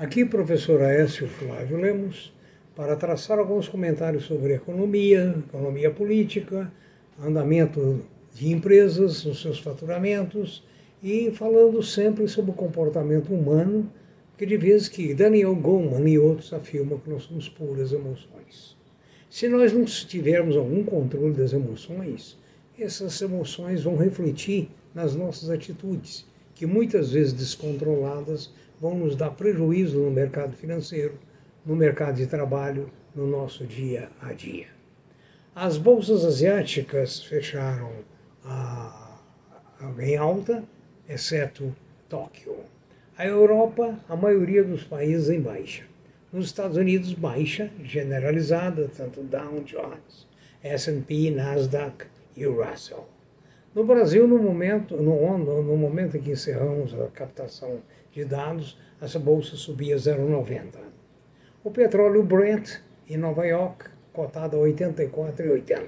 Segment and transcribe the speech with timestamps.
[0.00, 2.32] Aqui, professor Aécio Flávio Lemos,
[2.74, 6.72] para traçar alguns comentários sobre economia, economia política,
[7.22, 8.00] andamento
[8.32, 10.64] de empresas, os seus faturamentos
[11.02, 13.92] e falando sempre sobre o comportamento humano,
[14.38, 18.78] que de vez que Daniel Goleman e outros afirmam que nós somos puras emoções.
[19.28, 22.38] Se nós não tivermos algum controle das emoções,
[22.78, 29.98] essas emoções vão refletir nas nossas atitudes, que muitas vezes descontroladas vão nos dar prejuízo
[29.98, 31.18] no mercado financeiro,
[31.66, 34.68] no mercado de trabalho, no nosso dia a dia.
[35.54, 37.92] As bolsas asiáticas fecharam
[38.44, 39.18] a,
[39.80, 40.64] a, em alta,
[41.08, 41.74] exceto
[42.08, 42.56] Tóquio.
[43.18, 45.84] A Europa, a maioria dos países em baixa.
[46.32, 50.26] Nos Estados Unidos, baixa generalizada, tanto Dow Jones,
[50.62, 52.06] S&P, Nasdaq
[52.36, 53.06] e Russell.
[53.72, 57.78] No Brasil, no momento, no, no momento em que encerramos a captação
[58.10, 60.74] de dados, essa bolsa subia 0,90.
[61.62, 65.86] O petróleo Brent, em Nova York, cotado a 84,80.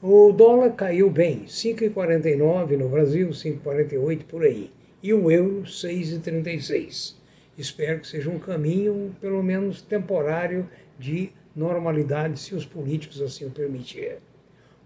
[0.00, 4.70] O dólar caiu bem, 5,49 no Brasil, 5,48 por aí.
[5.02, 7.16] E o euro, 6,36.
[7.58, 13.50] Espero que seja um caminho, pelo menos temporário, de normalidade, se os políticos assim o
[13.50, 14.18] permitirem.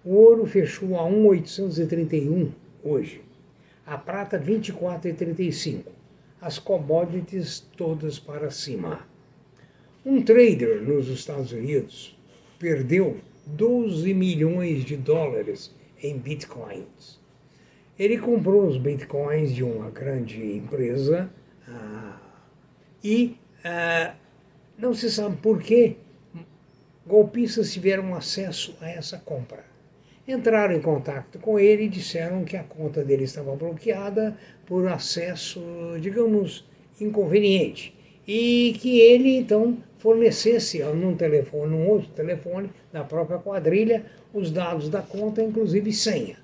[0.02, 3.20] O ouro fechou a 1,831 hoje.
[3.84, 5.84] A prata, 24,35.
[6.40, 9.06] As commodities todas para cima.
[10.04, 12.18] Um trader nos Estados Unidos
[12.58, 17.20] perdeu 12 milhões de dólares em bitcoins.
[17.98, 21.30] Ele comprou os bitcoins de uma grande empresa
[21.68, 22.18] ah,
[23.04, 24.14] e ah,
[24.78, 25.98] não se sabe por que
[27.06, 29.64] golpistas tiveram acesso a essa compra.
[30.30, 35.60] Entraram em contato com ele e disseram que a conta dele estava bloqueada por acesso,
[36.00, 36.64] digamos,
[37.00, 37.92] inconveniente.
[38.28, 44.88] E que ele então fornecesse num telefone, num outro telefone da própria quadrilha, os dados
[44.88, 46.36] da conta, inclusive senha.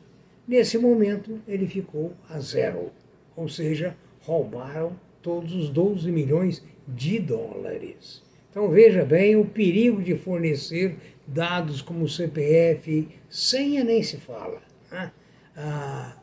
[0.49, 2.91] Nesse momento, ele ficou a zero,
[3.37, 8.26] ou seja, roubaram todos os 12 milhões de dólares.
[8.57, 10.97] Então veja bem o perigo de fornecer
[11.27, 15.13] dados como CPF, senha nem se fala, né?
[15.55, 16.17] ah,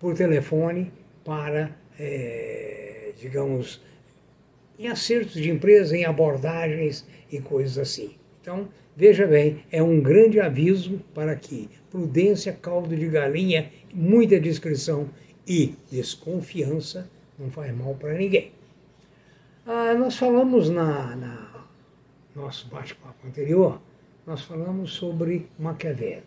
[0.00, 0.90] por telefone
[1.22, 3.82] para, é, digamos,
[4.78, 8.12] em acertos de empresa, em abordagens e coisas assim.
[8.40, 15.10] Então, veja bem, é um grande aviso para que prudência, caldo de galinha, muita discrição
[15.46, 17.06] e desconfiança
[17.38, 18.61] não faz mal para ninguém.
[19.64, 21.66] Ah, nós falamos na, na
[22.34, 23.80] nosso bate-papo anterior,
[24.26, 26.22] nós falamos sobre Maquiavel.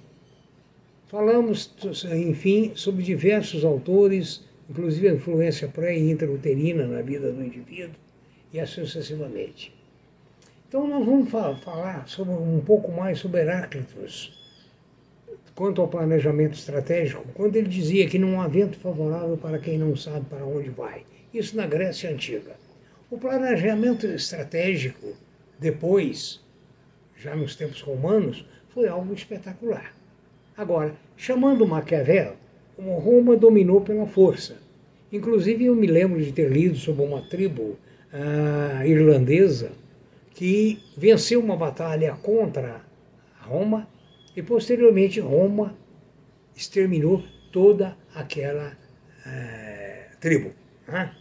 [1.07, 1.75] Falamos,
[2.13, 7.96] enfim, sobre diversos autores, inclusive a influência pré e intrauterina na vida do indivíduo,
[8.53, 9.75] e assim sucessivamente.
[10.69, 14.34] Então nós vamos falar sobre, um pouco mais sobre Heráclitos,
[15.53, 19.94] quanto ao planejamento estratégico, quando ele dizia que não há vento favorável para quem não
[19.94, 21.06] sabe para onde vai.
[21.34, 22.63] Isso na Grécia Antiga.
[23.09, 25.13] O planejamento estratégico,
[25.59, 26.43] depois,
[27.16, 29.93] já nos tempos romanos, foi algo espetacular.
[30.57, 32.35] Agora, chamando Maquiavel,
[32.77, 34.57] Roma dominou pela força.
[35.11, 37.77] Inclusive, eu me lembro de ter lido sobre uma tribo
[38.11, 39.72] uh, irlandesa
[40.31, 42.81] que venceu uma batalha contra
[43.39, 43.87] Roma
[44.35, 45.77] e posteriormente Roma
[46.55, 48.75] exterminou toda aquela
[49.25, 50.51] uh, tribo.
[50.87, 51.16] Né?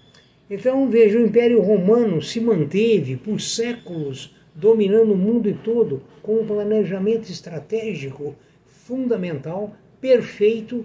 [0.49, 6.47] Então veja, o Império Romano se manteve por séculos dominando o mundo todo com um
[6.47, 10.85] planejamento estratégico fundamental, perfeito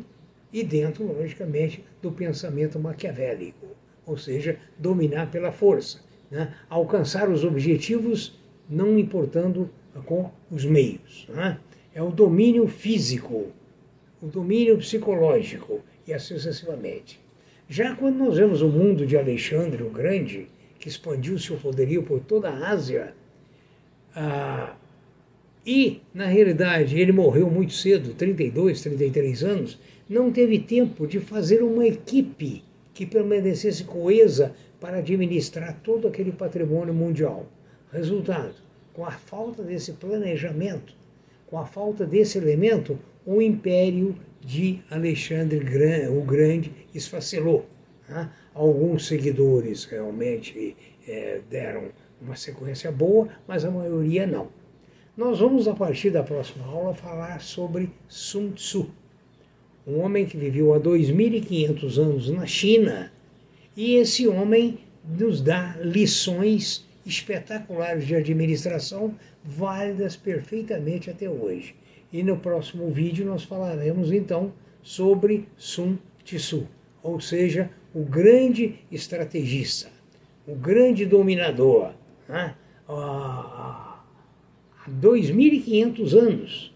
[0.51, 5.99] e dentro, logicamente, do pensamento maquiavélico ou seja, dominar pela força,
[6.31, 6.55] né?
[6.67, 8.35] alcançar os objetivos
[8.67, 9.69] não importando
[10.05, 11.27] com os meios.
[11.29, 11.59] Né?
[11.93, 13.47] É o domínio físico,
[14.19, 17.19] o domínio psicológico e assim sucessivamente.
[17.71, 20.47] Já quando nós vemos o mundo de Alexandre o Grande,
[20.79, 23.13] que expandiu seu poderio por toda a Ásia,
[24.15, 24.75] ah,
[25.63, 29.79] e, na realidade, ele morreu muito cedo, 32, 33 anos,
[30.09, 36.93] não teve tempo de fazer uma equipe que permanecesse coesa para administrar todo aquele patrimônio
[36.93, 37.45] mundial.
[37.93, 38.55] Resultado:
[38.93, 40.95] com a falta desse planejamento,
[41.49, 45.59] com a falta desse elemento, o império de Alexandre
[46.09, 47.65] o Grande esfacelou.
[48.07, 48.29] Né?
[48.53, 50.75] Alguns seguidores realmente
[51.07, 51.89] é, deram
[52.21, 54.47] uma sequência boa, mas a maioria não.
[55.17, 58.91] Nós vamos, a partir da próxima aula, falar sobre Sun Tzu
[59.89, 63.11] um homem que viveu há 2.500 anos na China,
[63.75, 71.75] e esse homem nos dá lições espetaculares de administração, válidas perfeitamente até hoje.
[72.11, 74.51] E no próximo vídeo nós falaremos então
[74.81, 76.67] sobre Sun Tzu,
[77.03, 79.89] ou seja, o grande estrategista,
[80.47, 81.91] o grande dominador.
[82.27, 82.55] Né?
[82.87, 83.99] Há
[84.89, 86.73] 2.500 anos,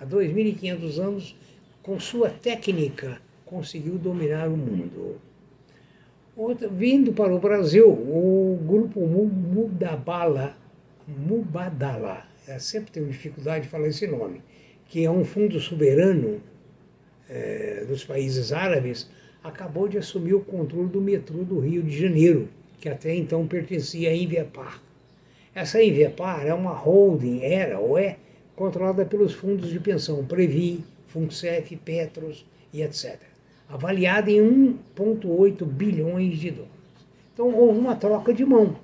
[0.00, 1.36] há 2.500 anos,
[1.82, 5.20] com sua técnica, conseguiu dominar o mundo.
[6.34, 10.56] Vindo para o Brasil, o grupo Mubadala,
[11.06, 14.40] Mubadala, eu sempre tenho dificuldade de falar esse nome,
[14.88, 16.40] que é um fundo soberano
[17.28, 19.10] é, dos países árabes,
[19.44, 22.48] acabou de assumir o controle do metrô do Rio de Janeiro,
[22.80, 24.82] que até então pertencia à Inviapar.
[25.54, 28.16] Essa Inviapar é uma holding, era ou é,
[28.56, 33.31] controlada pelos fundos de pensão Previ, Funcef, Petros e etc
[33.72, 36.72] avaliada em 1,8 bilhões de dólares.
[37.32, 38.76] Então houve uma troca de mão.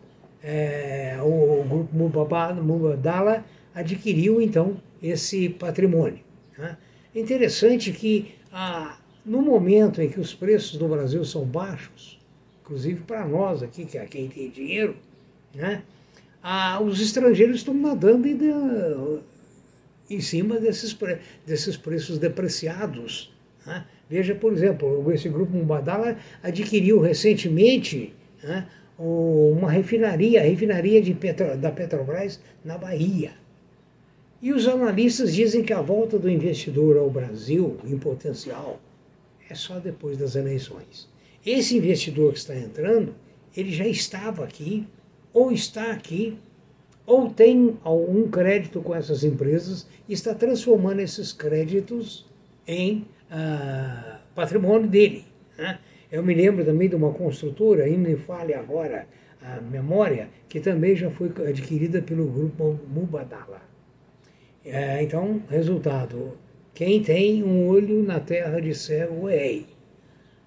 [0.43, 3.45] É, o grupo Mubadala
[3.75, 6.21] adquiriu então esse patrimônio.
[6.57, 6.79] Né?
[7.15, 12.19] É interessante que ah, no momento em que os preços do Brasil são baixos,
[12.63, 14.97] inclusive para nós aqui, que é quem tem dinheiro,
[15.55, 15.83] né?
[16.43, 18.27] ah, os estrangeiros estão nadando
[20.09, 20.97] em cima desses,
[21.47, 23.31] desses preços depreciados.
[23.67, 23.85] Né?
[24.09, 28.67] Veja, por exemplo, esse grupo Mubadala adquiriu recentemente né,
[28.99, 33.33] uma refinaria, a refinaria de Petro, da Petrobras na Bahia.
[34.41, 38.81] E os analistas dizem que a volta do investidor ao Brasil, em potencial,
[39.51, 41.09] é só depois das eleições.
[41.45, 43.15] Esse investidor que está entrando,
[43.57, 44.87] ele já estava aqui,
[45.33, 46.39] ou está aqui,
[47.05, 52.27] ou tem algum crédito com essas empresas e está transformando esses créditos
[52.67, 55.25] em ah, patrimônio dele.
[55.57, 55.79] Né?
[56.11, 59.07] Eu me lembro também de uma construtora, ainda me fale agora
[59.43, 63.61] a memória, que também já foi adquirida pelo grupo Mubadala.
[64.65, 66.37] É, então, resultado,
[66.75, 69.61] quem tem um olho na terra de cego é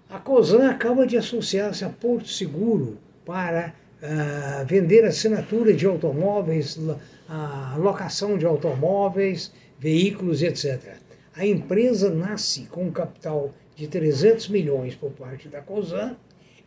[0.10, 6.80] A COSAN acaba de associar-se a Porto Seguro para uh, vender assinatura de automóveis,
[7.78, 10.98] locação de automóveis, veículos, etc.
[11.36, 16.18] A empresa nasce com um capital de 300 milhões por parte da COSAN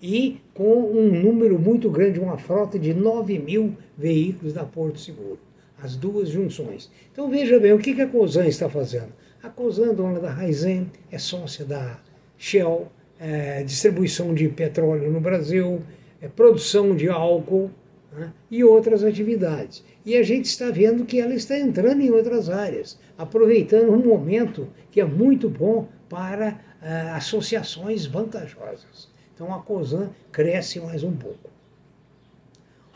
[0.00, 5.38] e com um número muito grande, uma frota de 9 mil veículos da Porto Seguro.
[5.82, 6.90] As duas junções.
[7.12, 9.12] Então veja bem, o que a COSAN está fazendo?
[9.43, 12.00] A COSAN, dona da Raizen, é sócia da
[12.38, 12.88] Shell,
[13.20, 15.82] é, distribuição de petróleo no Brasil,
[16.22, 17.70] é, produção de álcool
[18.14, 19.84] né, e outras atividades.
[20.05, 24.69] E a gente está vendo que ela está entrando em outras áreas, aproveitando um momento
[24.90, 29.08] que é muito bom para uh, associações vantajosas.
[29.34, 31.50] Então a COSAN cresce mais um pouco.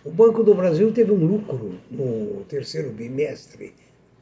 [0.05, 3.75] O Banco do Brasil teve um lucro no terceiro bimestre,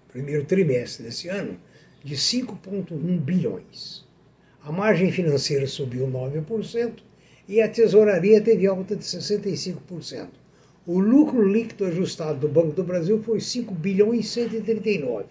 [0.08, 1.60] primeiro trimestre desse ano,
[2.02, 4.06] de 5,1 bilhões.
[4.62, 6.94] A margem financeira subiu 9%
[7.46, 10.28] e a tesouraria teve alta de 65%.
[10.86, 15.24] O lucro líquido ajustado do Banco do Brasil foi 5 bilhões e 139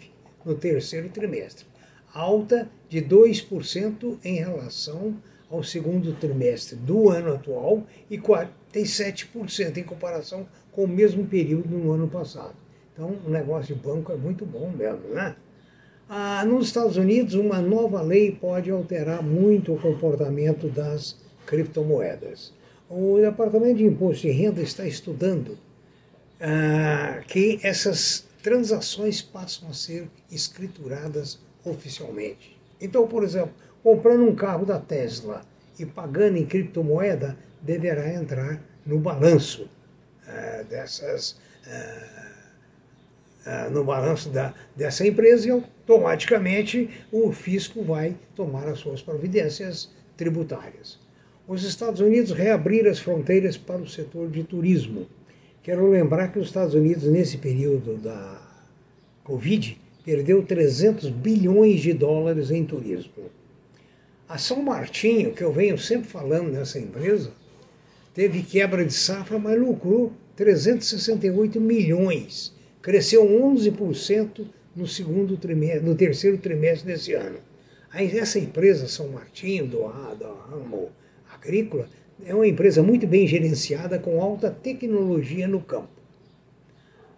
[0.43, 1.65] no terceiro trimestre,
[2.13, 5.15] alta de 2% em relação
[5.49, 11.93] ao segundo trimestre do ano atual e 47% em comparação com o mesmo período no
[11.93, 12.55] ano passado.
[12.93, 15.37] Então, o negócio de banco é muito bom mesmo, né?
[16.09, 22.53] Ah, nos Estados Unidos, uma nova lei pode alterar muito o comportamento das criptomoedas.
[22.87, 25.57] O Departamento de Imposto de Renda está estudando
[26.39, 32.55] ah, que essas transações passam a ser escrituradas oficialmente.
[32.79, 35.41] Então, por exemplo, comprando um carro da Tesla
[35.79, 39.67] e pagando em criptomoeda, deverá entrar no balanço
[40.27, 41.37] ah, dessas.
[43.47, 49.91] Ah, no balanço da, dessa empresa e automaticamente o fisco vai tomar as suas providências
[50.17, 51.04] tributárias
[51.47, 55.05] os Estados Unidos reabriram as fronteiras para o setor de turismo.
[55.61, 58.41] Quero lembrar que os Estados Unidos, nesse período da
[59.23, 63.11] Covid, perdeu 300 bilhões de dólares em turismo.
[64.27, 67.31] A São Martinho, que eu venho sempre falando nessa empresa,
[68.13, 72.53] teve quebra de safra, mas lucrou 368 milhões.
[72.81, 77.37] Cresceu 11% no segundo trimestre, no terceiro trimestre desse ano.
[77.91, 80.89] Aí essa empresa São Martinho, do, do ramo
[81.45, 81.87] agrícola
[82.25, 85.89] é uma empresa muito bem gerenciada com alta tecnologia no campo.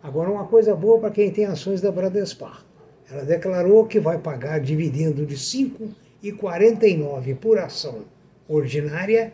[0.04, 2.66] Agora, uma coisa boa para quem tem ações da Bradespar.
[3.10, 5.92] Ela declarou que vai pagar dividendo de R$
[6.24, 8.06] 5,49 por ação
[8.48, 9.34] ordinária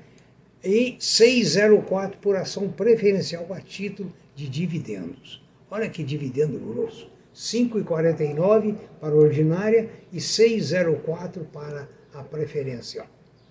[0.63, 5.43] e 6,04 por ação preferencial a título de dividendos.
[5.69, 7.11] Olha que dividendo grosso.
[7.35, 13.07] 5,49 para a ordinária e 6,04 para a preferencial.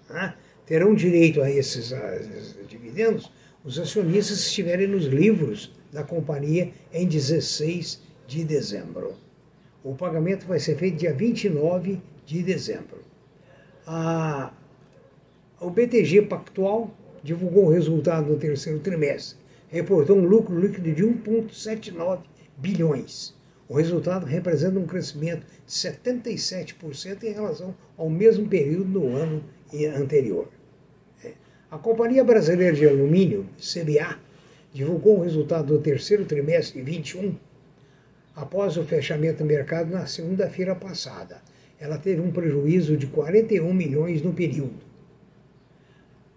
[0.09, 0.35] Né?
[0.67, 3.31] Terão direito a esses, a esses dividendos
[3.65, 9.15] os acionistas estiverem nos livros da companhia em 16 de dezembro.
[9.85, 13.03] O pagamento vai ser feito dia 29 de dezembro.
[13.87, 14.53] A,
[15.61, 16.93] o BTG Pactual
[17.23, 19.39] divulgou o resultado do terceiro trimestre.
[19.69, 22.21] Reportou um lucro líquido de 1,79
[22.57, 23.35] bilhões.
[23.69, 29.43] O resultado representa um crescimento de 77% em relação ao mesmo período do ano
[29.97, 30.49] anterior.
[31.25, 31.33] É.
[31.71, 34.19] A Companhia Brasileira de Alumínio, CBA,
[34.73, 37.35] divulgou o resultado do terceiro trimestre de 21
[38.35, 41.43] após o fechamento do mercado na segunda-feira passada.
[41.79, 44.93] Ela teve um prejuízo de 41 milhões no período.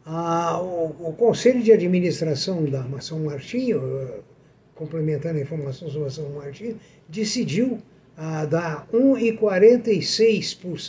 [0.06, 4.20] Ah, o, o, Conselho de Administração da Mação Martinho, eh,
[4.76, 6.78] complementando a informação sobre a Mação Martinho,
[7.08, 7.80] decidiu
[8.16, 10.80] ah, dar R$ 1,46 por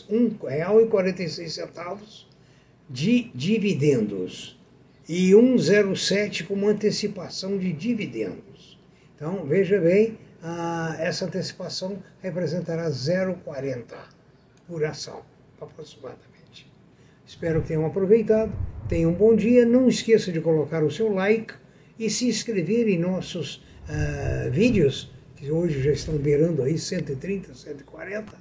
[1.48, 2.25] centavos
[2.88, 4.58] de dividendos
[5.08, 8.78] e 1,07 como antecipação de dividendos.
[9.14, 13.94] Então, veja bem, ah, essa antecipação representará 0,40
[14.66, 15.22] por ação,
[15.60, 16.70] aproximadamente.
[17.26, 18.52] Espero que tenham aproveitado,
[18.88, 21.54] tenham um bom dia, não esqueça de colocar o seu like
[21.98, 28.32] e se inscrever em nossos ah, vídeos, que hoje já estão beirando aí 130, 140,